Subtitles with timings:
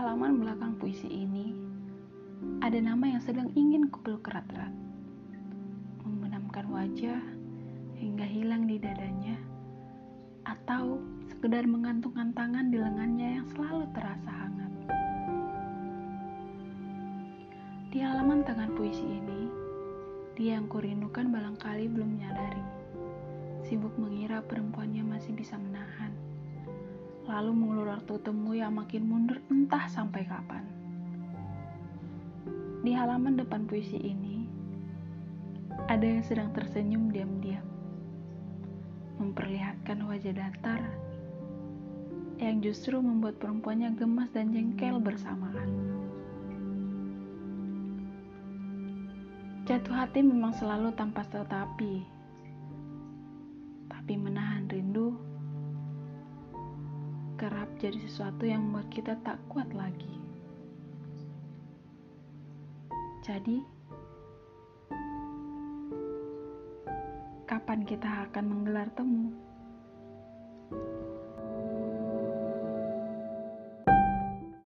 [0.00, 1.52] halaman belakang puisi ini,
[2.64, 4.72] ada nama yang sedang ingin kupeluk erat-erat.
[6.00, 7.20] Membenamkan wajah
[8.00, 9.36] hingga hilang di dadanya,
[10.48, 14.72] atau sekedar mengantungkan tangan di lengannya yang selalu terasa hangat.
[17.92, 19.52] Di halaman tangan puisi ini,
[20.32, 22.64] dia yang kurindukan barangkali belum menyadari.
[23.68, 26.29] Sibuk mengira perempuannya masih bisa menahan
[27.30, 30.66] Lalu mengulur waktu temu yang makin mundur entah sampai kapan.
[32.82, 34.50] Di halaman depan puisi ini,
[35.86, 37.62] ada yang sedang tersenyum diam-diam.
[39.22, 40.82] Memperlihatkan wajah datar
[42.42, 45.70] yang justru membuat perempuannya gemas dan jengkel bersamaan.
[49.70, 52.02] Jatuh hati memang selalu tanpa tetapi,
[53.86, 55.29] tapi menahan rindu
[57.40, 60.12] kerap jadi sesuatu yang membuat kita tak kuat lagi.
[63.24, 63.64] Jadi,
[67.48, 69.32] kapan kita akan menggelar temu?